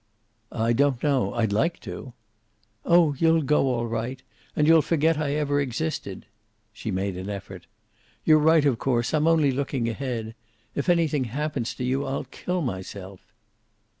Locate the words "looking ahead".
9.51-10.33